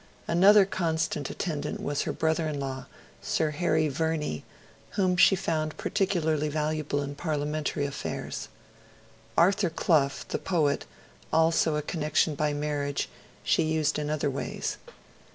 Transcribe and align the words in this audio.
Another 0.27 0.65
constant 0.65 1.29
attendant 1.29 1.79
was 1.79 2.01
her 2.01 2.11
brother 2.11 2.47
in 2.47 2.59
law, 2.59 2.87
Sir 3.21 3.51
Harry 3.51 3.87
Verney, 3.87 4.43
whom 4.97 5.15
she 5.15 5.35
found 5.35 5.77
particularly 5.77 6.47
valuable 6.49 7.03
in 7.03 7.13
parliamentary 7.13 7.85
affairs. 7.85 8.47
Arthur 9.37 9.69
Clough, 9.69 10.25
the 10.29 10.39
poet, 10.39 10.87
also 11.31 11.75
a 11.75 11.83
connection 11.83 12.33
by 12.33 12.51
marriage, 12.51 13.09
she 13.43 13.61
used 13.61 13.99
in 13.99 14.09
other 14.09 14.31
ways. 14.31 14.79